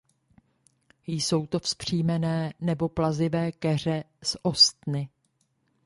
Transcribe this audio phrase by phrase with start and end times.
[1.07, 5.09] Jsou to vzpřímené nebo plazivé keře s ostny.